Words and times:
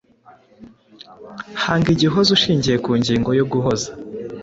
Hanga 1.63 1.87
igihozo 1.95 2.29
ushingiye 2.37 2.77
ku 2.85 2.91
ngingo 2.99 3.29
yo 3.39 3.45
guhoza. 3.51 3.91